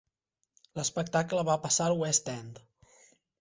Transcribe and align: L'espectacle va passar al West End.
L'espectacle 0.79 1.43
va 1.51 1.59
passar 1.67 1.91
al 1.91 1.99
West 2.05 2.33
End. 2.39 2.59